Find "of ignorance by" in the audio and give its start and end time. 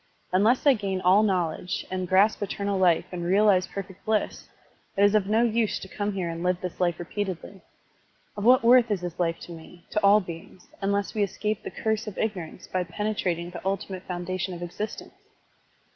12.07-12.83